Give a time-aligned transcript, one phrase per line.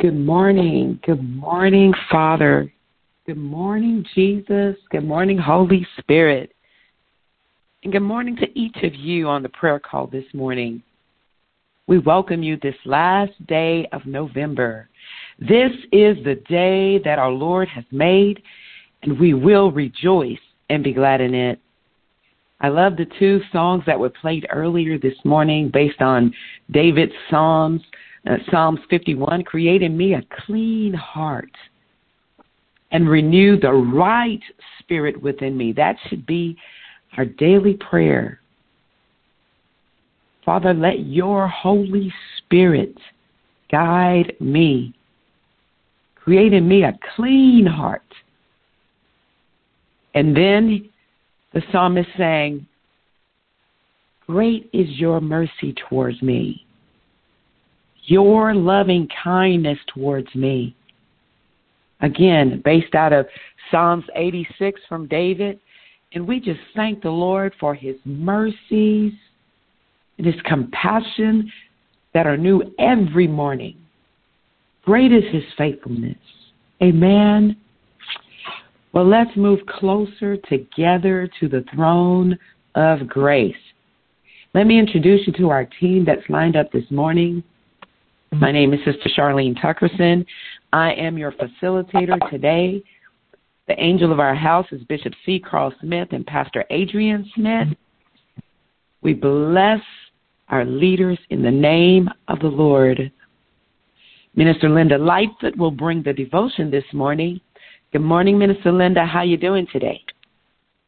[0.00, 0.98] Good morning.
[1.04, 2.72] Good morning, Father.
[3.26, 4.74] Good morning, Jesus.
[4.90, 6.54] Good morning, Holy Spirit.
[7.84, 10.82] And good morning to each of you on the prayer call this morning.
[11.86, 14.88] We welcome you this last day of November.
[15.38, 18.42] This is the day that our Lord has made,
[19.02, 20.38] and we will rejoice
[20.70, 21.60] and be glad in it.
[22.62, 26.32] I love the two songs that were played earlier this morning based on
[26.70, 27.82] David's Psalms.
[28.28, 31.50] Uh, Psalms 51 Create in me a clean heart
[32.92, 34.42] and renew the right
[34.78, 35.72] spirit within me.
[35.72, 36.56] That should be
[37.16, 38.40] our daily prayer.
[40.44, 42.96] Father, let your Holy Spirit
[43.70, 44.94] guide me.
[46.16, 48.02] Create in me a clean heart.
[50.14, 50.88] And then
[51.52, 52.66] the psalmist sang,
[54.26, 56.64] Great is your mercy towards me,
[58.06, 60.74] your loving kindness towards me.
[62.00, 63.26] Again, based out of
[63.70, 65.60] Psalms 86 from David.
[66.12, 69.12] And we just thank the Lord for his mercies
[70.18, 71.50] and his compassion
[72.14, 73.76] that are new every morning.
[74.84, 76.18] Great is his faithfulness.
[76.82, 77.56] Amen.
[78.92, 82.36] Well, let's move closer together to the throne
[82.74, 83.54] of grace.
[84.52, 87.44] Let me introduce you to our team that's lined up this morning.
[88.32, 90.24] My name is Sister Charlene Tuckerson.
[90.72, 92.80] I am your facilitator today.
[93.66, 95.40] The angel of our house is Bishop C.
[95.40, 97.68] Carl Smith and Pastor Adrian Smith.
[99.02, 99.80] We bless
[100.48, 103.10] our leaders in the name of the Lord.
[104.36, 107.40] Minister Linda Lightfoot will bring the devotion this morning.
[107.92, 109.06] Good morning, Minister Linda.
[109.06, 110.00] How you doing today?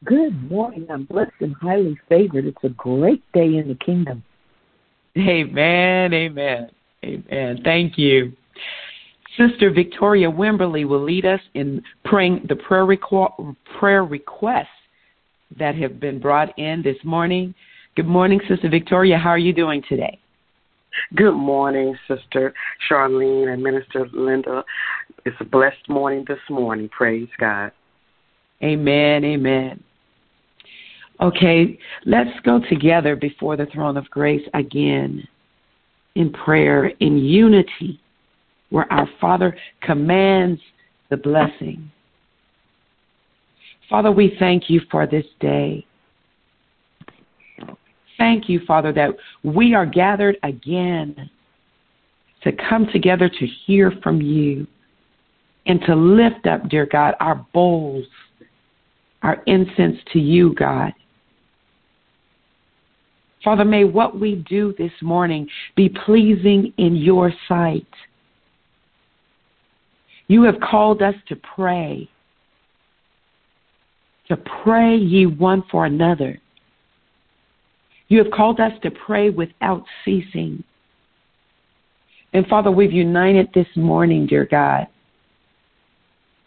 [0.05, 0.87] Good morning.
[0.89, 2.45] I'm blessed and highly favored.
[2.45, 4.23] It's a great day in the kingdom.
[5.19, 6.15] Amen.
[6.15, 6.71] Amen.
[7.05, 7.61] Amen.
[7.65, 8.33] Thank you.
[9.37, 14.67] Sister Victoria Wimberly will lead us in praying the prayer, requ- prayer requests
[15.59, 17.55] that have been brought in this morning.
[17.97, 19.19] Good morning, Sister Victoria.
[19.19, 20.19] How are you doing today?
[21.15, 22.53] Good morning, Sister
[22.89, 24.63] Charlene and Minister Linda.
[25.25, 26.89] It's a blessed morning this morning.
[26.91, 27.73] Praise God.
[28.63, 29.25] Amen.
[29.25, 29.83] Amen.
[31.21, 35.27] Okay, let's go together before the throne of grace again
[36.15, 38.01] in prayer, in unity,
[38.71, 40.61] where our Father commands
[41.11, 41.91] the blessing.
[43.89, 45.87] Father, we thank you for this day.
[48.17, 49.11] Thank you, Father, that
[49.43, 51.31] we are gathered again
[52.45, 54.67] to come together to hear from you
[55.67, 58.07] and to lift up, dear God, our bowls,
[59.23, 60.93] our incense to you, God.
[63.45, 67.87] Father, may what we do this morning be pleasing in your sight.
[70.29, 72.09] You have called us to pray,
[74.29, 76.41] to pray ye one for another.
[78.09, 80.63] You have called us to pray without ceasing.
[82.33, 84.87] And Father, we've united this morning, dear God,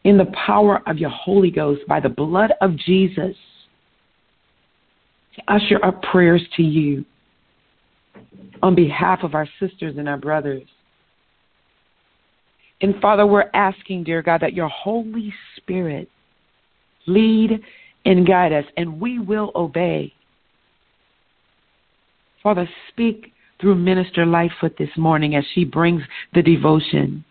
[0.03, 3.35] in the power of your Holy Ghost by the blood of Jesus
[5.47, 7.05] usher up prayers to you
[8.63, 10.63] on behalf of our sisters and our brothers.
[12.81, 16.09] And Father, we're asking, dear God, that your Holy Spirit
[17.07, 17.61] lead
[18.05, 20.13] and guide us, and we will obey.
[22.43, 26.03] Father, speak through Minister Lightfoot this morning as she brings
[26.33, 27.23] the devotion.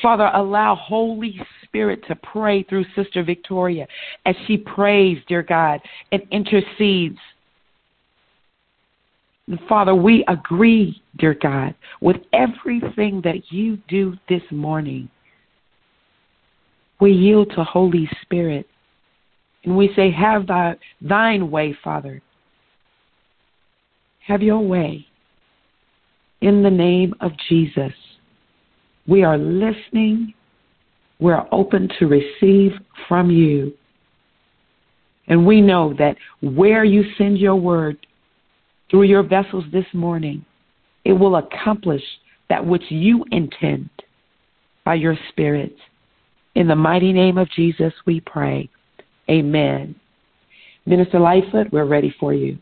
[0.00, 1.38] Father, allow Holy
[1.72, 3.86] Spirit to pray through Sister Victoria
[4.26, 5.80] as she prays, dear God,
[6.12, 7.16] and intercedes.
[9.66, 15.08] Father, we agree, dear God, with everything that you do this morning.
[17.00, 18.66] We yield to Holy Spirit.
[19.64, 22.20] And we say, Have thy, thine way, Father.
[24.26, 25.06] Have your way.
[26.42, 27.92] In the name of Jesus,
[29.06, 30.34] we are listening.
[31.22, 32.72] We're open to receive
[33.08, 33.72] from you.
[35.28, 37.96] And we know that where you send your word
[38.90, 40.44] through your vessels this morning,
[41.04, 42.02] it will accomplish
[42.48, 43.88] that which you intend
[44.84, 45.76] by your Spirit.
[46.56, 48.68] In the mighty name of Jesus, we pray.
[49.30, 49.94] Amen.
[50.86, 52.58] Minister Lightfoot, we're ready for you.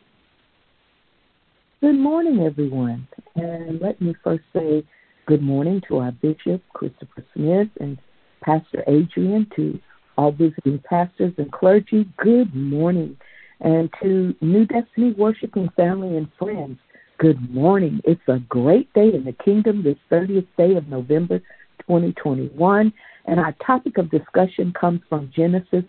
[1.80, 3.08] Good morning, everyone.
[3.36, 4.84] And let me first say
[5.24, 7.96] good morning to our Bishop, Christopher Smith, and
[8.40, 9.78] Pastor Adrian, to
[10.16, 12.08] all visiting pastors and clergy.
[12.16, 13.16] Good morning.
[13.60, 16.78] And to New Destiny Worshiping family and friends,
[17.20, 18.00] Good morning.
[18.04, 21.38] It's a great day in the kingdom, this 30th day of November
[21.80, 22.90] 2021.
[23.26, 25.84] And our topic of discussion comes from Genesis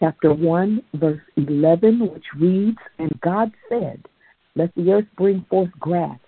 [0.00, 4.02] chapter 1, verse 11, which reads And God said,
[4.56, 6.18] Let the earth bring forth grass,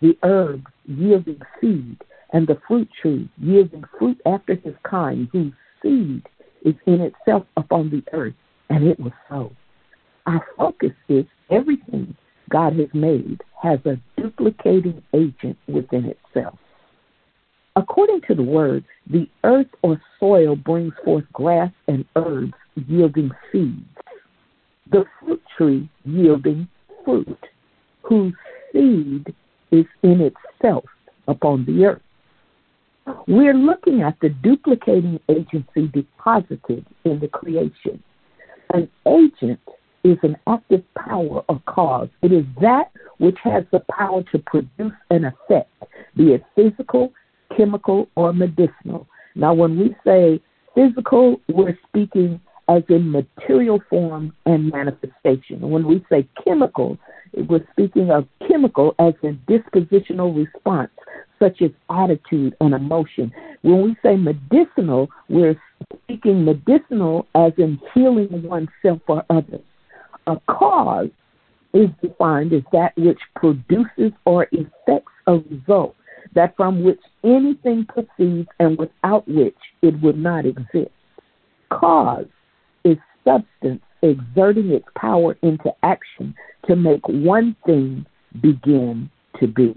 [0.00, 1.98] the herb yielding seed,
[2.32, 5.52] and the fruit tree yielding fruit after his kind, whose
[5.82, 6.22] seed
[6.64, 8.34] is in itself upon the earth.
[8.70, 9.52] And it was so.
[10.26, 12.14] Our focus is everything
[12.50, 16.58] God has made has a duplicating agent within itself.
[17.76, 22.52] According to the word, the earth or soil brings forth grass and herbs
[22.88, 23.84] yielding seeds,
[24.90, 26.68] the fruit tree yielding
[27.04, 27.38] fruit,
[28.02, 28.34] whose
[28.72, 29.34] seed
[29.70, 30.84] is in itself
[31.28, 32.02] upon the earth.
[33.26, 38.02] We're looking at the duplicating agency deposited in the creation.
[38.74, 39.60] An agent
[40.04, 42.08] is an active power or cause.
[42.22, 45.70] It is that which has the power to produce an effect,
[46.16, 47.12] be it physical,
[47.56, 49.06] chemical, or medicinal.
[49.34, 50.40] Now, when we say
[50.74, 55.60] physical, we're speaking as in material form and manifestation.
[55.60, 56.98] When we say chemical,
[57.34, 60.90] we're speaking of chemical as in dispositional response,
[61.38, 63.32] such as attitude and emotion.
[63.62, 65.60] When we say medicinal, we're
[66.04, 69.62] speaking medicinal as in healing oneself or others.
[70.26, 71.10] A cause
[71.72, 75.94] is defined as that which produces or effects a result,
[76.34, 80.90] that from which anything proceeds and without which it would not exist.
[81.70, 82.26] Cause
[82.84, 86.34] is substance exerting its power into action
[86.66, 88.06] to make one thing
[88.40, 89.76] begin to be.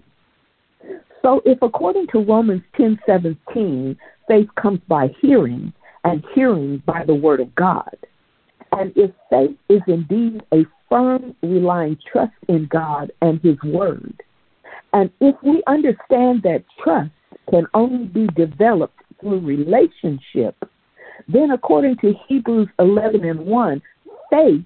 [1.21, 3.95] So if according to Romans 10:17,
[4.27, 5.73] faith comes by hearing
[6.03, 7.95] and hearing by the word of God,
[8.71, 14.23] and if faith is indeed a firm, relying trust in God and His Word,
[14.93, 17.11] and if we understand that trust
[17.49, 20.55] can only be developed through relationship,
[21.27, 23.81] then according to Hebrews 11 and 1,
[24.31, 24.63] faith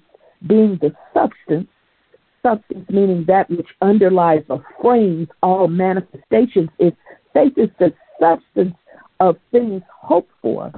[0.47, 1.67] being the substance,
[2.45, 6.93] substance meaning that which underlies or frames all manifestations, if
[7.33, 8.75] faith is the substance
[9.19, 10.71] of things hoped for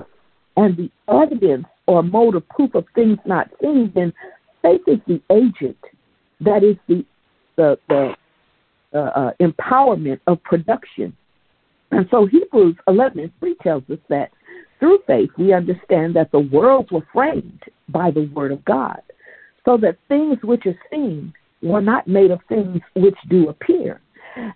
[0.56, 4.14] and the evidence or mode of proof of things not seen, then
[4.62, 5.78] faith is the agent
[6.42, 7.06] that is the
[7.56, 8.14] the, the
[8.94, 11.16] uh, uh, empowerment of production.
[11.92, 14.30] And so Hebrews 11 and 3 tells us that
[14.80, 19.02] through faith we understand that the worlds were framed by the word of God,
[19.66, 24.02] so that things which are seen were not made of things which do appear.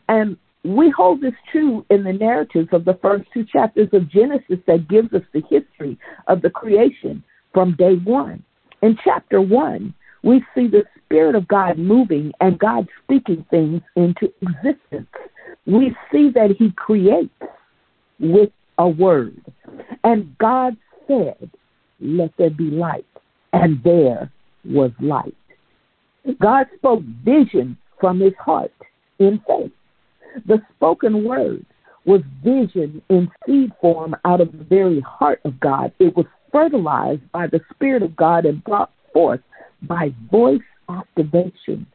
[0.07, 4.59] And we hold this true in the narratives of the first two chapters of Genesis
[4.67, 8.43] that gives us the history of the creation from day one.
[8.81, 9.93] In chapter one,
[10.23, 15.09] we see the Spirit of God moving and God speaking things into existence.
[15.65, 17.33] We see that He creates
[18.19, 19.41] with a word.
[20.03, 20.77] And God
[21.07, 21.49] said,
[21.99, 23.05] Let there be light.
[23.53, 24.31] And there
[24.63, 25.35] was light.
[26.39, 28.71] God spoke vision from His heart
[29.19, 29.71] in faith.
[30.45, 31.65] The spoken word
[32.05, 35.91] was vision in seed form out of the very heart of God.
[35.99, 39.41] It was fertilized by the Spirit of God and brought forth
[39.83, 41.85] by voice activation.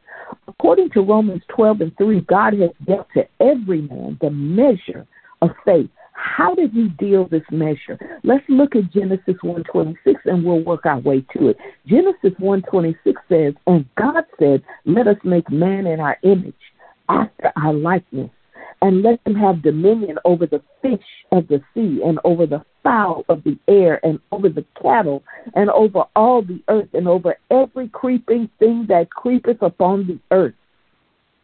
[0.47, 5.05] According to Romans 12 and 3, God has dealt to every man the measure
[5.41, 5.89] of faith.
[6.17, 7.97] How did he deal this measure?
[8.23, 11.57] Let's look at Genesis 1:26 and we'll work our way to it.
[11.85, 16.55] Genesis 1:26 says, "And God said, let us make man in our image,
[17.07, 18.31] after our likeness,
[18.81, 23.23] and let them have dominion over the fish of the sea, and over the fowl
[23.29, 27.89] of the air, and over the cattle, and over all the earth, and over every
[27.89, 30.55] creeping thing that creepeth upon the earth.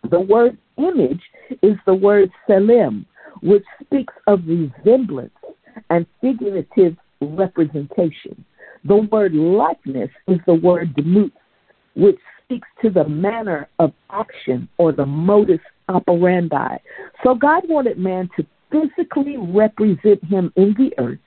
[0.09, 1.21] The word image
[1.61, 3.05] is the word selim,
[3.43, 5.33] which speaks of resemblance
[5.89, 8.43] and figurative representation.
[8.85, 11.31] The word likeness is the word demut,
[11.95, 15.59] which speaks to the manner of action or the modus
[15.89, 16.77] operandi.
[17.23, 21.19] So God wanted man to physically represent him in the earth,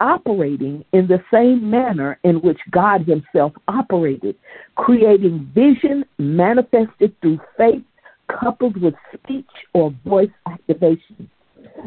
[0.00, 4.36] operating in the same manner in which God himself operated,
[4.76, 7.82] creating vision manifested through faith
[8.28, 11.30] coupled with speech or voice activation.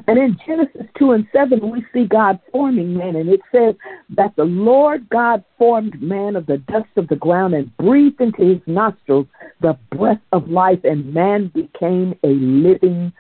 [0.08, 3.76] And in Genesis 2 and 7, we see God forming man, and it says
[4.10, 8.42] that the Lord God formed man of the dust of the ground and breathed into
[8.42, 9.28] his nostrils
[9.62, 13.12] the breath of life, and man became a living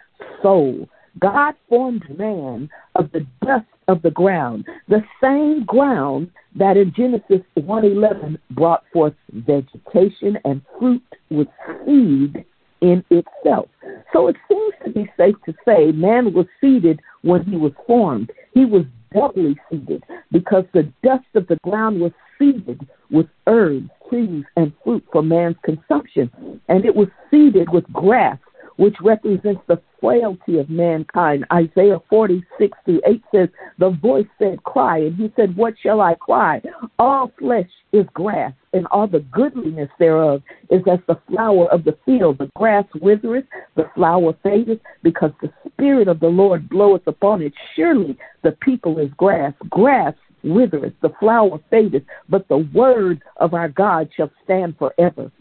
[0.41, 0.87] soul.
[1.19, 7.41] God formed man of the dust of the ground, the same ground that in Genesis
[7.55, 11.47] 1:11 brought forth vegetation and fruit with
[11.85, 12.45] seed
[12.81, 13.69] in itself.
[14.13, 18.31] So it seems to be safe to say man was seeded when he was formed.
[18.53, 18.83] He was
[19.13, 25.05] doubly seeded because the dust of the ground was seeded with herbs, trees, and fruit
[25.11, 26.31] for man's consumption.
[26.67, 28.37] And it was seeded with grass
[28.81, 31.45] which represents the frailty of mankind.
[31.53, 34.97] Isaiah 46 through 8 says, The voice said, Cry.
[34.97, 36.63] And he said, What shall I cry?
[36.97, 41.95] All flesh is grass, and all the goodliness thereof is as the flower of the
[42.07, 42.39] field.
[42.39, 43.45] The grass withereth,
[43.75, 47.53] the flower fadeth, because the Spirit of the Lord bloweth upon it.
[47.75, 49.53] Surely the people is grass.
[49.69, 55.31] Grass withereth, the flower fadeth, but the word of our God shall stand forever.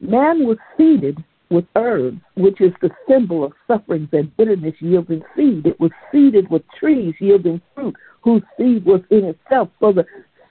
[0.00, 5.66] Man was seeded with herbs, which is the symbol of sufferings and bitterness yielding seed.
[5.66, 9.68] It was seeded with trees yielding fruit, whose seed was in itself.
[9.80, 10.04] So the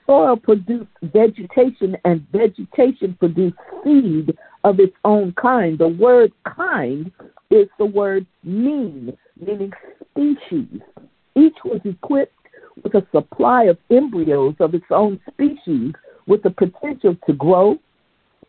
[0.06, 5.78] soil produced vegetation, and vegetation produced seed of its own kind.
[5.78, 7.10] The word kind
[7.50, 9.72] is the word min, meaning
[10.10, 10.80] species.
[11.34, 12.32] Each was equipped
[12.82, 15.92] with a supply of embryos of its own species
[16.26, 17.78] with the potential to grow,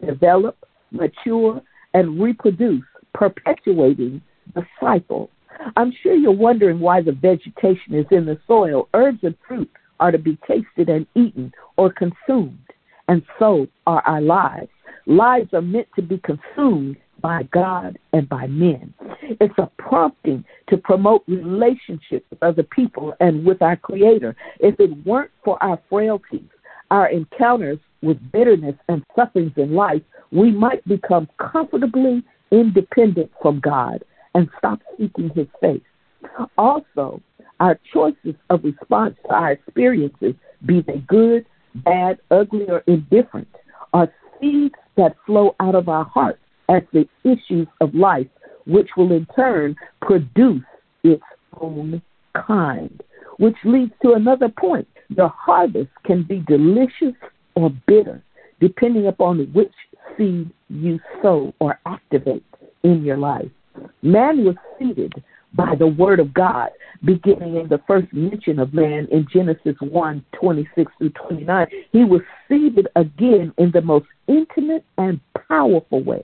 [0.06, 0.58] develop,
[0.92, 1.62] mature,
[1.94, 4.22] and reproduce, perpetuating
[4.56, 5.30] the cycle.
[5.76, 8.88] I'm sure you're wondering why the vegetation is in the soil.
[8.94, 12.60] Herbs and fruit are to be tasted and eaten or consumed,
[13.08, 14.70] and so are our lives.
[15.06, 18.94] Lives are meant to be consumed by God and by men.
[19.24, 24.36] It's a prompting to promote relationships with other people and with our Creator.
[24.60, 26.50] If it weren't for our frailties,
[26.92, 30.02] our encounters with bitterness and sufferings in life,
[30.32, 34.04] we might become comfortably independent from God
[34.36, 35.82] and stop seeking His face.
[36.58, 37.22] Also,
[37.60, 40.36] our choices of response to our experiences,
[40.66, 43.48] be they good, bad, ugly, or indifferent,
[43.94, 46.40] are seeds that flow out of our hearts
[46.70, 48.28] as the issues of life,
[48.66, 50.64] which will in turn produce
[51.04, 51.24] its
[51.60, 52.02] own
[52.36, 53.02] kind.
[53.38, 54.88] Which leads to another point.
[55.10, 57.16] The harvest can be delicious
[57.58, 58.22] or bitter,
[58.60, 59.74] depending upon which
[60.16, 62.46] seed you sow or activate
[62.84, 63.50] in your life.
[64.04, 65.24] Man was seeded
[65.54, 66.70] by the word of God,
[67.04, 71.68] beginning in the first mention of man in Genesis 1 26 through 29.
[71.92, 76.24] He was seeded again in the most intimate and powerful way.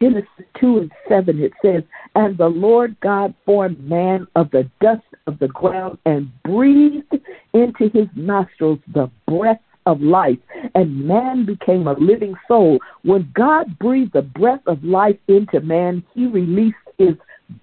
[0.00, 0.28] Genesis
[0.60, 1.82] 2 and 7, it says,
[2.14, 7.16] And the Lord God formed man of the dust of the ground and breathed
[7.54, 10.38] into his nostrils the breath of life,
[10.74, 12.78] and man became a living soul.
[13.02, 17.14] When God breathed the breath of life into man, he released his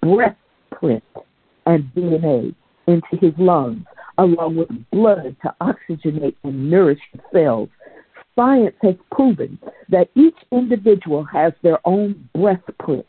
[0.02, 0.36] breath
[0.72, 1.04] print
[1.68, 2.56] and DNA
[2.88, 3.86] into his lungs,
[4.18, 7.70] along with blood to oxygenate and nourish the cells.
[8.36, 13.06] Science has proven that each individual has their own breath print.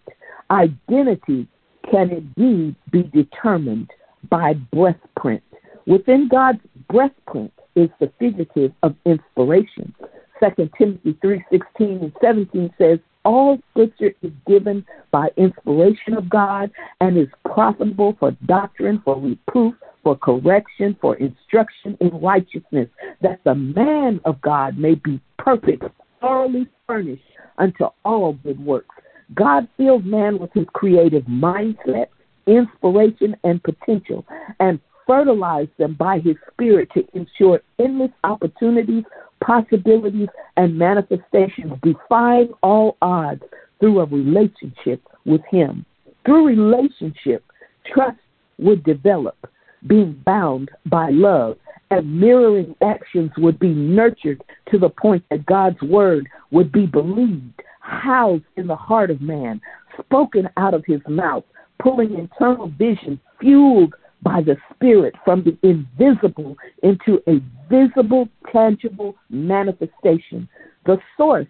[0.50, 1.48] Identity
[1.90, 3.90] can indeed be determined
[4.28, 5.42] by breath print.
[5.86, 9.94] Within God's breath print is the figurative of inspiration.
[10.40, 16.70] Second Timothy three sixteen and seventeen says, All scripture is given by inspiration of God
[17.00, 22.88] and is profitable for doctrine, for reproof, for correction, for instruction in righteousness,
[23.22, 25.84] that the man of God may be perfect,
[26.20, 27.22] thoroughly furnished
[27.58, 28.94] unto all good works.
[29.34, 32.06] God fills man with his creative mindset,
[32.46, 34.24] inspiration, and potential,
[34.60, 39.04] and fertilize them by his spirit to ensure endless opportunities,
[39.40, 43.42] possibilities, and manifestations, defying all odds
[43.80, 45.84] through a relationship with him.
[46.24, 47.44] Through relationship,
[47.92, 48.18] trust
[48.58, 49.48] would develop,
[49.86, 51.56] being bound by love,
[51.90, 57.62] and mirroring actions would be nurtured to the point that God's word would be believed,
[57.80, 59.60] housed in the heart of man,
[60.00, 61.44] spoken out of his mouth,
[61.78, 70.48] pulling internal vision, fueled by the Spirit from the invisible into a visible, tangible manifestation.
[70.84, 71.46] The source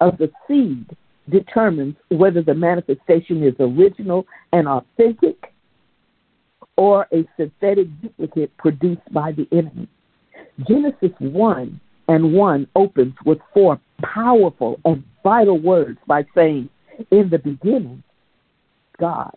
[0.00, 0.96] of the seed
[1.30, 5.52] determines whether the manifestation is original and authentic
[6.76, 9.88] or a synthetic duplicate produced by the enemy.
[10.66, 16.68] Genesis 1 and 1 opens with four powerful and vital words by saying,
[17.10, 18.02] In the beginning,
[18.98, 19.36] God.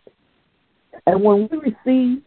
[1.07, 2.21] And when we receive,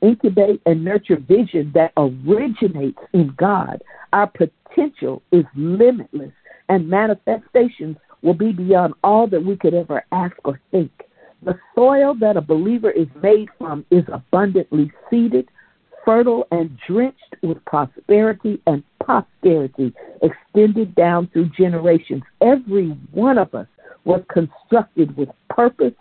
[0.00, 3.82] incubate, and nurture vision that originates in God,
[4.12, 6.32] our potential is limitless
[6.68, 10.90] and manifestations will be beyond all that we could ever ask or think.
[11.42, 15.48] The soil that a believer is made from is abundantly seeded,
[16.04, 19.92] fertile, and drenched with prosperity and posterity
[20.22, 22.22] extended down through generations.
[22.40, 23.68] Every one of us
[24.04, 25.94] was constructed with purpose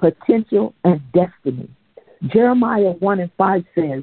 [0.00, 1.68] potential, and destiny.
[2.32, 4.02] Jeremiah 1 and 5 says,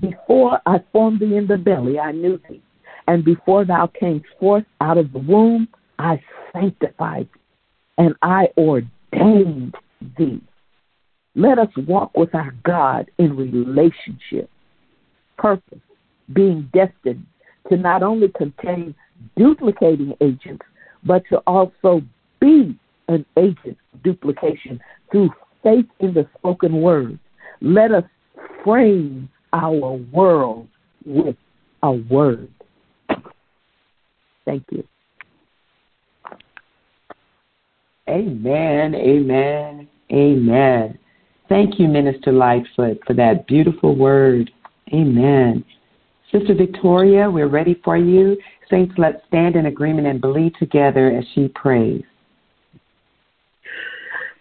[0.00, 2.60] Before I formed thee in the belly, I knew thee.
[3.06, 5.68] And before thou camest forth out of the womb,
[5.98, 6.20] I
[6.52, 7.40] sanctified thee,
[7.96, 9.74] and I ordained
[10.18, 10.42] thee.
[11.34, 14.50] Let us walk with our God in relationship,
[15.38, 15.78] purpose,
[16.32, 17.24] being destined
[17.70, 18.94] to not only contain
[19.36, 20.64] duplicating agents,
[21.04, 22.02] but to also
[22.40, 22.76] be
[23.08, 25.30] an agent duplication through
[25.62, 27.18] faith in the spoken word.
[27.60, 28.04] Let us
[28.64, 30.68] frame our world
[31.04, 31.36] with
[31.82, 32.50] a word.
[34.44, 34.84] Thank you.
[38.08, 40.98] Amen, amen, amen.
[41.48, 44.50] Thank you, Minister Lightfoot, for that beautiful word.
[44.94, 45.64] Amen.
[46.32, 48.36] Sister Victoria, we're ready for you.
[48.70, 52.02] Saints, let's stand in agreement and believe together as she prays.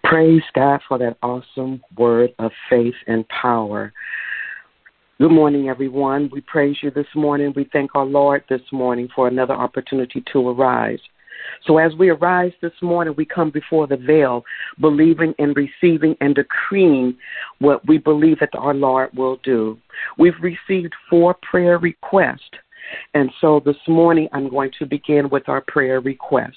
[0.10, 3.92] Praise God for that awesome word of faith and power.
[5.20, 6.30] Good morning, everyone.
[6.32, 7.52] We praise you this morning.
[7.58, 11.00] We thank our Lord this morning for another opportunity to arise.
[11.66, 14.46] So as we arise this morning, we come before the veil,
[14.80, 17.18] believing and receiving and decreeing
[17.60, 19.78] what we believe that our Lord will do.
[20.18, 22.52] We've received four prayer requests.
[23.14, 26.56] And so this morning, I'm going to begin with our prayer request.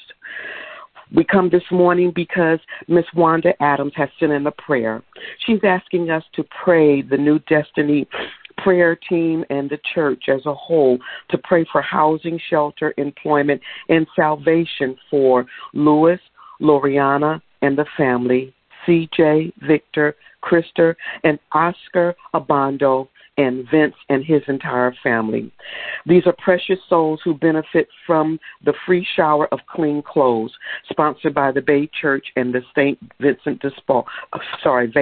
[1.15, 5.03] We come this morning because Miss Wanda Adams has sent in a prayer.
[5.45, 8.07] She's asking us to pray the new destiny
[8.59, 10.99] prayer team and the church as a whole
[11.31, 16.21] to pray for housing, shelter, employment, and salvation for Lewis,
[16.61, 18.55] Loriana, and the family,
[18.87, 20.15] CJ, Victor,
[20.45, 25.51] Krister, and Oscar Abando, and Vince and his entire family.
[26.07, 30.53] These are precious souls who benefit from the free shower of clean clothes
[30.91, 32.99] sponsored by the Bay Church and the St.
[33.21, 34.93] Vincent de Paul, uh, sorry,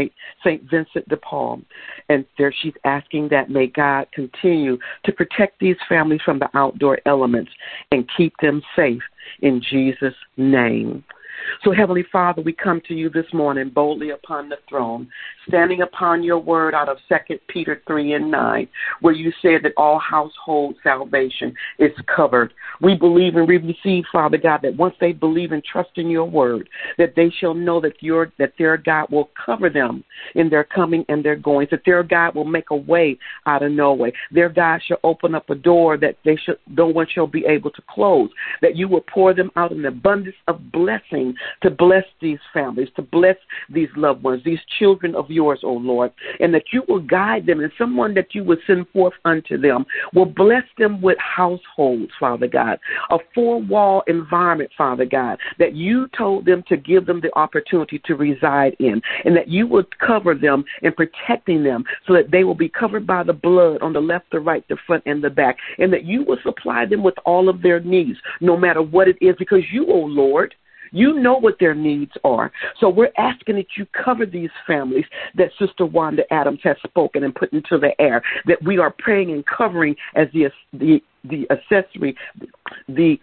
[0.45, 0.63] St.
[0.71, 1.61] Vincent de Paul.
[2.09, 6.99] And there she's asking that may God continue to protect these families from the outdoor
[7.07, 7.51] elements
[7.91, 9.03] and keep them safe
[9.41, 11.05] in Jesus' name.
[11.65, 15.09] So, Heavenly Father, we come to you this morning boldly upon the throne,
[15.49, 18.69] standing upon your word out of 2 Peter 3 and 9,
[19.01, 22.55] where you said that all household salvation is covered.
[22.81, 26.27] We believe and we receive, Father God, that once they believe and trust in your
[26.27, 30.05] word, that they shall know that your that their God will cover them
[30.37, 33.73] in their coming and their goings, that their God will make a way out of
[33.73, 34.13] no way.
[34.31, 37.73] Their God shall open up a door that they should no one shall be able
[37.73, 38.31] to close,
[38.63, 43.03] that you will pour them out an abundance of blessing to bless these families, to
[43.03, 43.37] bless
[43.69, 47.61] these loved ones, these children of yours, O Lord, and that you will guide them
[47.61, 52.47] and someone that you will send forth unto them will bless them with households, Father
[52.47, 52.79] God,
[53.11, 58.01] a four wall environment, Father God, that you told them to give them the opportunity
[58.05, 62.45] to reside in, and that you would cover them and protecting them so that they
[62.45, 65.31] will be covered by the blood on the left, the right, the front, and the
[65.31, 69.09] back, and that you will supply them with all of their needs, no matter what
[69.09, 70.55] it is, because you, O Lord,
[70.93, 72.53] you know what their needs are.
[72.81, 75.05] So we're asking that you cover these families
[75.37, 79.31] that Sister Wanda Adams has spoken and put into the air, that we are praying
[79.31, 82.17] and covering as the, the, the accessory,
[82.89, 83.19] the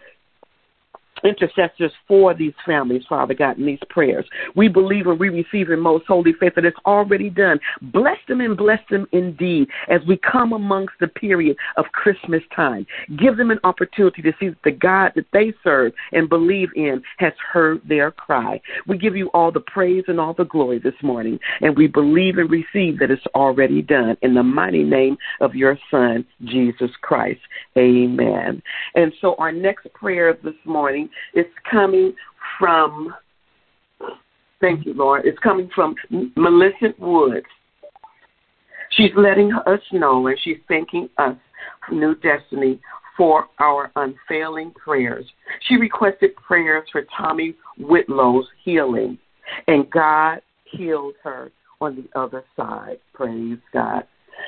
[1.24, 4.26] intercessors for these families, Father God, in these prayers.
[4.56, 7.60] We believe and we receive in most holy faith that it's already done.
[7.82, 12.86] Bless them and bless them indeed as we come amongst the period of Christmas time.
[13.18, 17.02] Give them an opportunity to see that the God that they serve and believe in
[17.18, 18.62] has heard their cry.
[18.88, 22.38] We give you all the praise and all the glory this morning, and we believe
[22.38, 27.42] and receive that it's already done in the mighty name of your Son, Jesus Christ.
[27.78, 28.62] Amen.
[28.96, 32.14] And so our next prayer this morning it's coming
[32.60, 33.14] from,
[34.62, 35.96] thank you, Lord, it's coming from
[36.36, 37.46] Millicent Woods.
[38.92, 41.36] She's letting us know and she's thanking us,
[41.92, 42.80] New Destiny,
[43.18, 45.26] for our unfailing prayers.
[45.68, 49.18] She requested prayers for Tommy Whitlow's healing,
[49.68, 53.00] and God healed her on the other side.
[53.14, 54.04] Praise God.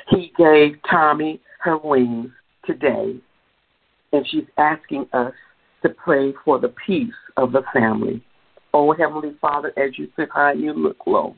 [0.08, 2.30] He gave Tommy her wings
[2.66, 3.16] today,
[4.12, 5.32] and she's asking us
[5.82, 8.22] to pray for the peace of the family.
[8.74, 11.36] Oh, Heavenly Father, as you sit high you look low,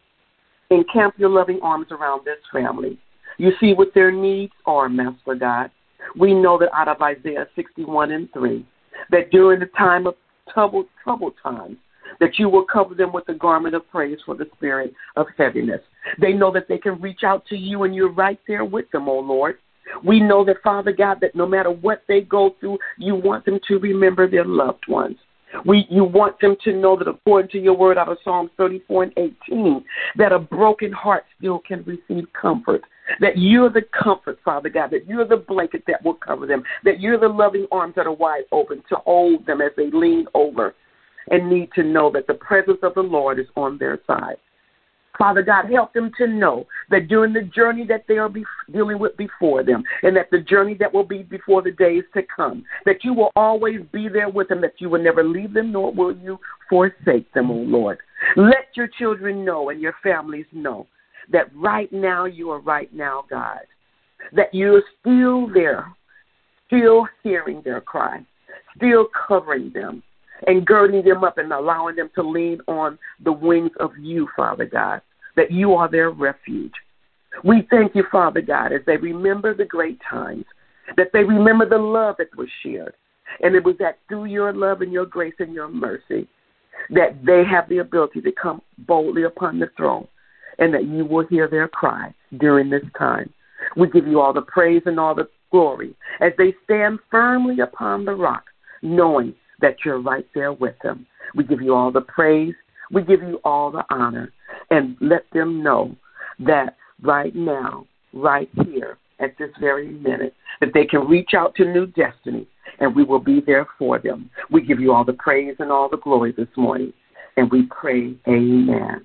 [0.71, 2.99] encamp your loving arms around this family.
[3.39, 5.71] You see what their needs are, Master God.
[6.17, 8.67] We know that out of Isaiah 61 and 3,
[9.11, 10.15] that during the time of
[10.53, 11.77] troubled, troubled times,
[12.19, 15.81] that you will cover them with the garment of praise for the spirit of heaviness.
[16.21, 19.09] They know that they can reach out to you and you're right there with them,
[19.09, 19.59] O oh Lord.
[20.05, 23.59] We know that, Father God, that no matter what they go through, you want them
[23.69, 25.17] to remember their loved ones.
[25.67, 29.05] We, you want them to know that according to your word out of Psalms 34
[29.05, 29.13] and
[29.49, 29.85] 18,
[30.17, 32.83] that a broken heart still can receive comfort.
[33.19, 37.01] That you're the comfort, Father God, that you're the blanket that will cover them, that
[37.01, 40.77] you're the loving arms that are wide open to hold them as they lean over
[41.31, 44.37] and need to know that the presence of the Lord is on their side.
[45.21, 48.99] Father God, help them to know that during the journey that they are be- dealing
[48.99, 52.65] with before them, and that the journey that will be before the days to come,
[52.87, 55.93] that you will always be there with them, that you will never leave them, nor
[55.93, 57.99] will you forsake them, O oh Lord.
[58.35, 60.87] Let your children know and your families know
[61.31, 63.61] that right now you are right now, God,
[64.33, 65.95] that you're still there,
[66.67, 68.25] still hearing their cry,
[68.79, 70.03] still covering them,
[70.47, 74.65] and girding them up and allowing them to lean on the wings of you, Father
[74.65, 75.03] God,
[75.37, 76.73] that you are their refuge.
[77.45, 80.45] We thank you, Father God, as they remember the great times,
[80.97, 82.95] that they remember the love that was shared.
[83.43, 86.29] And it was that through your love and your grace and your mercy
[86.89, 90.09] that they have the ability to come boldly upon the throne
[90.59, 93.33] and that you will hear their cry during this time.
[93.77, 98.05] We give you all the praise and all the glory as they stand firmly upon
[98.05, 98.45] the rock,
[98.83, 101.07] knowing that you're right there with them.
[101.35, 102.55] We give you all the praise.
[102.91, 104.33] We give you all the honor.
[104.71, 105.97] And let them know
[106.39, 111.65] that right now, right here, at this very minute, that they can reach out to
[111.65, 112.47] new destiny
[112.79, 114.31] and we will be there for them.
[114.51, 116.93] We give you all the praise and all the glory this morning.
[117.37, 119.05] And we pray, Amen.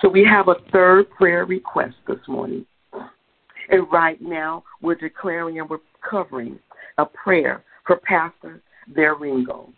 [0.00, 2.64] So we have a third prayer request this morning.
[3.68, 6.58] And right now, we're declaring and we're covering
[6.98, 8.60] a prayer for Pastor
[8.94, 9.72] Ringo.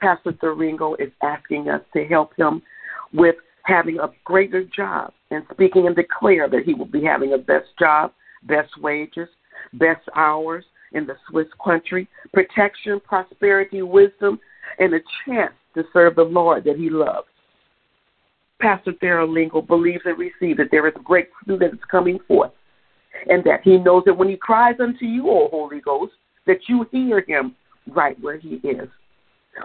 [0.00, 2.62] Pastor Ringo is asking us to help him
[3.12, 3.36] with
[3.68, 7.66] having a greater job and speaking and declare that he will be having a best
[7.78, 8.12] job,
[8.44, 9.28] best wages,
[9.74, 14.40] best hours in the Swiss country, protection, prosperity, wisdom,
[14.78, 17.28] and a chance to serve the Lord that he loves.
[18.60, 22.52] Pastor Theralingo believes and receives that there is breakthrough that is coming forth,
[23.28, 26.12] and that he knows that when he cries unto you, O Holy Ghost,
[26.46, 27.54] that you hear him
[27.86, 28.88] right where he is.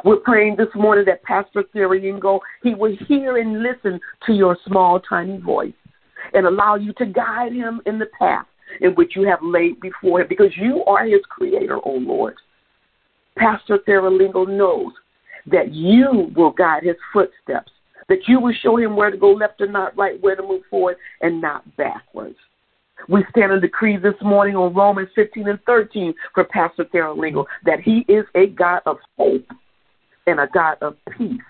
[0.03, 4.99] We're praying this morning that Pastor Theriango, he will hear and listen to your small,
[4.99, 5.73] tiny voice
[6.33, 8.45] and allow you to guide him in the path
[8.81, 12.35] in which you have laid before him because you are his creator, O Lord.
[13.37, 14.93] Pastor Theralingo knows
[15.47, 17.71] that you will guide his footsteps,
[18.09, 20.61] that you will show him where to go left or not right, where to move
[20.69, 22.37] forward and not backwards.
[23.09, 27.81] We stand and decree this morning on Romans 15 and 13 for Pastor Theralingo that
[27.81, 29.45] he is a God of hope
[30.27, 31.41] and a God of peace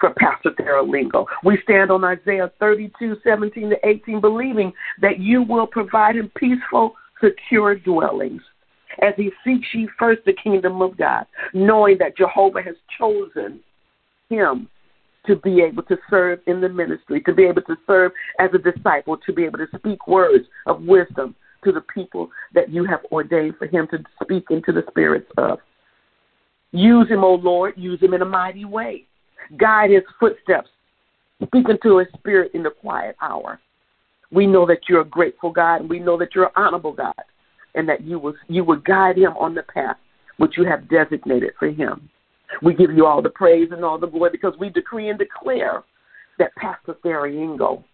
[0.00, 1.26] for Pastor Theralingo.
[1.44, 6.94] We stand on Isaiah 32, 17 to 18, believing that you will provide him peaceful,
[7.22, 8.42] secure dwellings
[9.00, 13.60] as he seeks ye first the kingdom of God, knowing that Jehovah has chosen
[14.28, 14.68] him
[15.26, 18.58] to be able to serve in the ministry, to be able to serve as a
[18.58, 23.00] disciple, to be able to speak words of wisdom to the people that you have
[23.12, 25.60] ordained for him to speak into the spirits of.
[26.72, 29.06] Use him, O Lord, use him in a mighty way.
[29.58, 30.70] Guide his footsteps,
[31.42, 33.60] speak into his spirit in the quiet hour.
[34.30, 37.12] We know that you're a grateful God, and we know that you're an honorable God,
[37.74, 39.96] and that you will you will guide him on the path
[40.38, 42.08] which you have designated for him.
[42.62, 45.82] We give you all the praise and all the glory because we decree and declare
[46.38, 47.84] that Pastor Theriango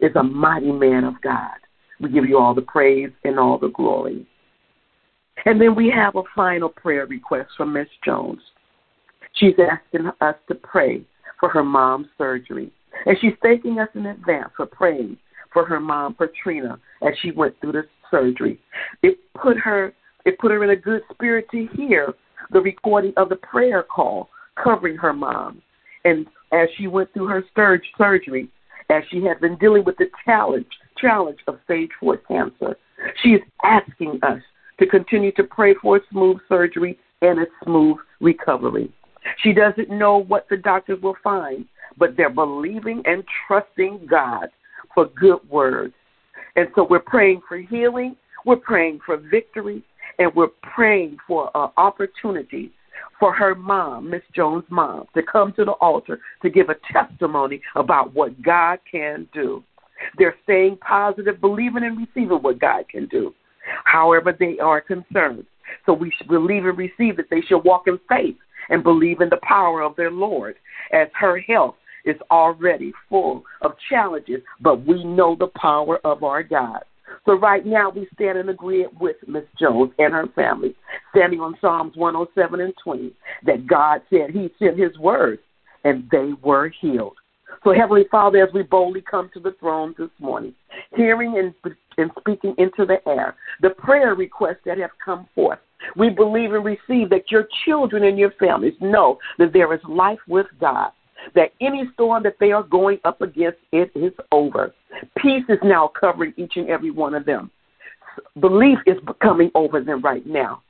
[0.00, 1.56] is a mighty man of God.
[2.00, 4.26] We give you all the praise and all the glory.
[5.44, 8.40] And then we have a final prayer request from Miss Jones.
[9.34, 11.02] She's asking us to pray
[11.38, 12.72] for her mom's surgery.
[13.04, 15.18] And she's thanking us in advance for praying
[15.52, 18.58] for her mom, Patrina, as she went through the surgery.
[19.02, 19.92] It put her
[20.24, 22.12] it put her in a good spirit to hear
[22.50, 24.28] the recording of the prayer call
[24.62, 25.62] covering her mom.
[26.04, 28.48] And as she went through her surge surgery,
[28.90, 30.66] as she had been dealing with the challenge
[30.98, 32.76] challenge of stage four cancer,
[33.22, 34.40] she is asking us
[34.78, 38.92] to continue to pray for a smooth surgery and a smooth recovery.
[39.38, 41.66] She doesn't know what the doctors will find,
[41.98, 44.48] but they're believing and trusting God
[44.94, 45.94] for good words.
[46.56, 49.82] And so we're praying for healing, we're praying for victory,
[50.18, 52.72] and we're praying for an opportunity
[53.18, 57.60] for her mom, Miss Jones' mom, to come to the altar to give a testimony
[57.74, 59.62] about what God can do.
[60.18, 63.34] They're staying positive, believing and receiving what God can do.
[63.84, 65.46] However, they are concerned.
[65.84, 68.36] So we should believe and receive that they should walk in faith
[68.68, 70.56] and believe in the power of their Lord,
[70.92, 76.42] as her health is already full of challenges, but we know the power of our
[76.42, 76.82] God.
[77.24, 80.74] So right now we stand in agreement with Miss Jones and her family,
[81.10, 83.12] standing on Psalms 107 and 20,
[83.44, 85.40] that God said He sent His word
[85.84, 87.16] and they were healed.
[87.64, 90.54] So, Heavenly Father, as we boldly come to the throne this morning,
[90.94, 91.54] hearing and,
[91.98, 95.58] and speaking into the air the prayer requests that have come forth,
[95.96, 100.18] we believe and receive that your children and your families know that there is life
[100.28, 100.90] with God,
[101.34, 104.74] that any storm that they are going up against, it is over.
[105.18, 107.50] Peace is now covering each and every one of them.
[108.40, 110.62] Belief is coming over them right now.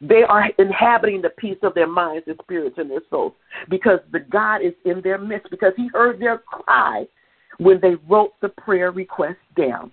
[0.00, 3.32] They are inhabiting the peace of their minds and spirits and their souls
[3.70, 7.06] because the God is in their midst because He heard their cry
[7.58, 9.92] when they wrote the prayer request down.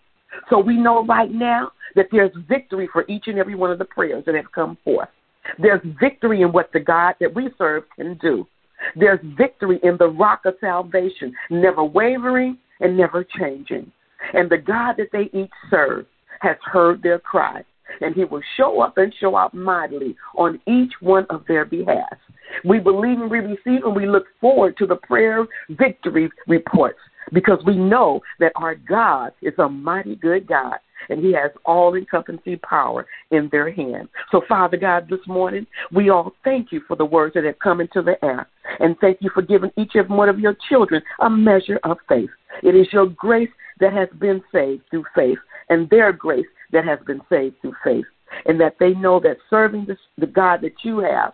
[0.50, 3.86] So we know right now that there's victory for each and every one of the
[3.86, 5.10] prayers that have come forth.
[5.58, 8.48] There's victory in what the God that we serve can do.
[8.96, 13.92] There's victory in the rock of salvation, never wavering and never changing.
[14.34, 16.06] And the God that they each serve
[16.42, 17.64] has heard their cry
[18.00, 22.18] and he will show up and show out mightily on each one of their behalf.
[22.64, 27.00] We believe and we receive and we look forward to the prayer victory reports
[27.34, 30.76] because we know that our God is a mighty good God
[31.10, 34.10] and he has all encompassing power in their hands.
[34.32, 37.82] So, Father God, this morning, we all thank you for the words that have come
[37.82, 38.48] into the air.
[38.80, 42.30] And thank you for giving each and one of your children a measure of faith.
[42.64, 47.00] It is your grace that has been saved through faith, and their grace that has
[47.06, 48.06] been saved through faith,
[48.46, 51.34] and that they know that serving the, the God that you have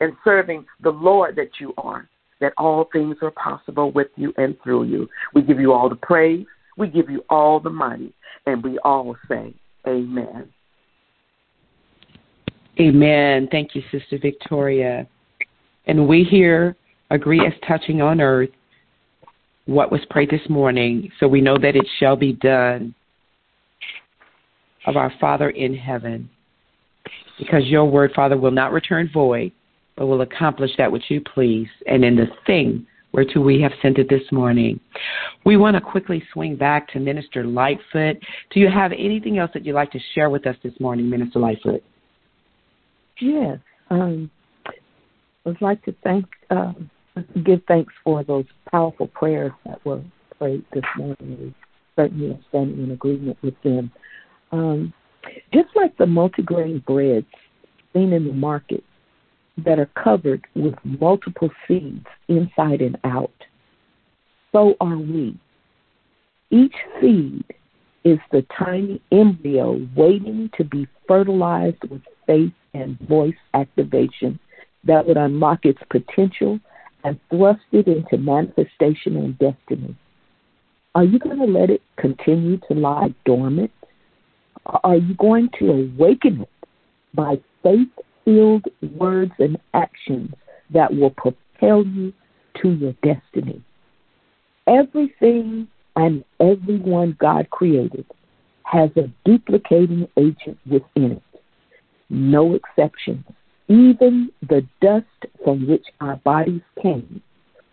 [0.00, 2.08] and serving the Lord that you are,
[2.40, 5.08] that all things are possible with you and through you.
[5.34, 6.46] We give you all the praise,
[6.76, 8.12] we give you all the money,
[8.46, 9.54] and we all say,
[9.86, 10.48] Amen.
[12.80, 13.48] Amen.
[13.50, 15.06] Thank you, Sister Victoria.
[15.86, 16.76] And we here
[17.10, 18.50] agree as touching on earth
[19.66, 22.94] what was prayed this morning, so we know that it shall be done
[24.86, 26.28] of our Father in heaven.
[27.38, 29.52] Because your word, Father, will not return void,
[29.98, 33.98] but will accomplish that which you please, and in the thing whereto we have sent
[33.98, 34.78] it this morning.
[35.44, 38.18] We want to quickly swing back to Minister Lightfoot.
[38.50, 41.38] Do you have anything else that you'd like to share with us this morning, Minister
[41.38, 41.82] Lightfoot?
[43.20, 43.58] Yes.
[43.90, 44.30] Um,
[45.46, 46.74] I'd like to thank, uh,
[47.44, 50.02] give thanks for those powerful prayers that were
[50.36, 51.38] prayed this morning.
[51.40, 51.54] We
[51.96, 53.90] certainly are standing in agreement with them.
[54.52, 54.92] Um,
[55.52, 57.26] just like the multigrain breads
[57.94, 58.84] seen in the market
[59.64, 63.32] that are covered with multiple seeds inside and out,
[64.52, 65.36] so are we.
[66.50, 67.44] Each seed
[68.04, 74.38] is the tiny embryo waiting to be fertilized with faith and voice activation
[74.84, 76.60] that would unlock its potential
[77.04, 79.96] and thrust it into manifestation and destiny.
[80.94, 83.70] Are you going to let it continue to lie dormant?
[84.66, 86.68] Are you going to awaken it
[87.14, 87.88] by faith
[88.96, 90.32] words and actions
[90.70, 92.12] that will propel you
[92.62, 93.62] to your destiny?
[94.66, 98.04] Everything and everyone God created
[98.64, 101.22] has a duplicating agent within it.
[102.10, 103.24] No exceptions.
[103.68, 105.06] Even the dust
[105.44, 107.22] from which our bodies came,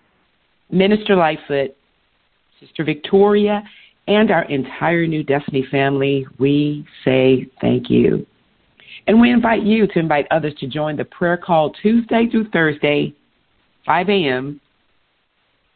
[0.70, 1.76] Minister Lightfoot,
[2.62, 3.64] Sister Victoria,
[4.12, 8.26] and our entire New Destiny family, we say thank you.
[9.08, 13.16] And we invite you to invite others to join the prayer call Tuesday through Thursday,
[13.86, 14.60] 5 a.m.,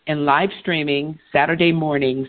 [0.08, 2.28] and live streaming Saturday mornings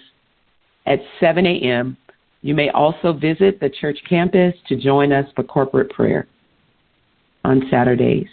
[0.86, 1.96] at 7 a.m.
[2.40, 6.26] You may also visit the church campus to join us for corporate prayer
[7.44, 8.28] on Saturdays.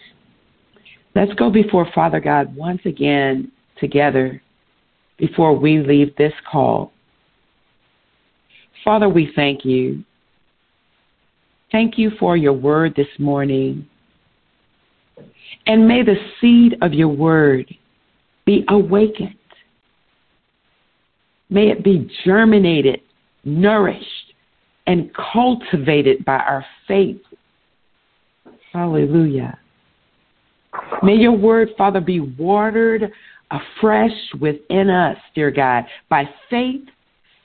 [1.16, 4.42] Let's go before Father God once again together
[5.18, 6.93] before we leave this call.
[8.84, 10.04] Father, we thank you
[11.74, 13.86] thank you for your word this morning.
[15.66, 17.66] And may the seed of your word
[18.46, 19.36] be awakened.
[21.50, 23.02] May it be germinated,
[23.44, 24.34] nourished,
[24.88, 27.22] and cultivated by our faith.
[28.72, 29.58] Hallelujah.
[31.02, 33.12] May your word, Father, be watered
[33.52, 36.82] afresh within us, dear God, by faith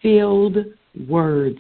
[0.03, 0.59] filled
[1.09, 1.59] words.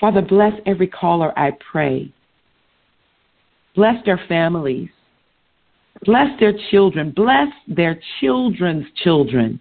[0.00, 2.12] Father, bless every caller, I pray.
[3.74, 4.88] Bless their families.
[6.04, 7.12] Bless their children.
[7.14, 9.60] Bless their children's children.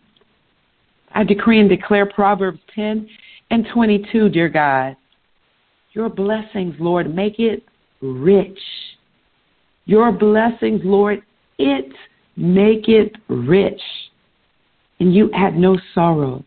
[1.13, 3.07] I decree and declare Proverbs 10
[3.51, 4.97] and 22, dear God.
[5.93, 7.63] Your blessings, Lord, make it
[8.01, 8.59] rich.
[9.85, 11.21] Your blessings, Lord,
[11.57, 11.93] it
[12.35, 13.79] make it rich.
[14.99, 16.43] And you add no sorrow.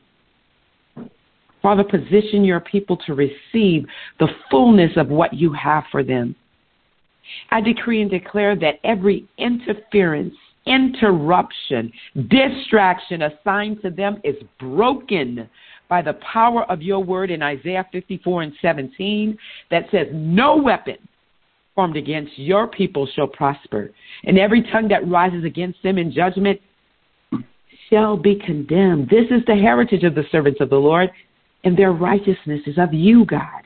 [1.69, 3.85] Father, position your people to receive
[4.19, 6.35] the fullness of what you have for them.
[7.51, 10.33] I decree and declare that every interference,
[10.65, 11.93] interruption,
[12.31, 15.47] distraction assigned to them is broken
[15.91, 19.37] by the power of your word in Isaiah 54 and 17
[19.71, 20.97] that says, No weapon
[21.75, 23.91] formed against your people shall prosper,
[24.25, 26.63] and every tongue that rises against them in judgment
[27.91, 29.11] shall be condemned.
[29.11, 31.11] This is the heritage of the servants of the Lord,
[31.65, 33.63] and their righteousness is of you, God.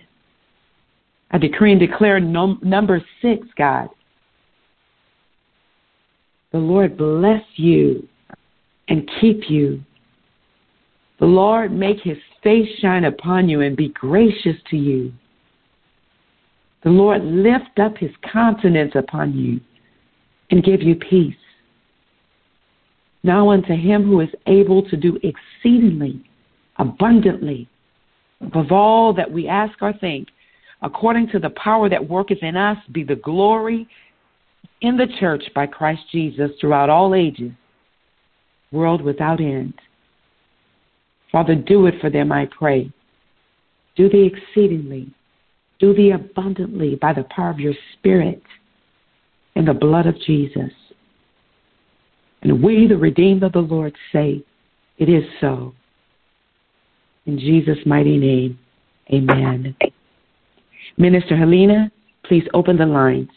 [1.31, 3.88] I decree and declare num- number six, God.
[6.52, 8.07] The Lord bless you
[8.88, 9.83] and keep you.
[11.18, 15.12] The Lord make his face shine upon you and be gracious to you.
[16.85, 19.61] The Lord lift up his countenance upon you
[20.50, 21.35] and give you peace.
[23.22, 26.20] Now unto him who is able to do exceedingly,
[26.78, 27.68] abundantly,
[28.42, 30.28] above all that we ask or think,
[30.83, 33.88] according to the power that worketh in us, be the glory
[34.81, 37.52] in the church by Christ Jesus throughout all ages,
[38.72, 39.74] world without end.
[41.31, 42.92] Father, do it for them, I pray.
[43.96, 45.12] Do the exceedingly,
[45.78, 48.42] do the abundantly by the power of your Spirit
[49.55, 50.72] in the blood of Jesus.
[52.42, 54.44] And we, the redeemed of the Lord, say,
[54.98, 55.74] It is so.
[57.27, 58.59] In Jesus' mighty name,
[59.13, 59.77] amen.
[60.97, 61.91] Minister Helena,
[62.25, 63.31] please open the lines.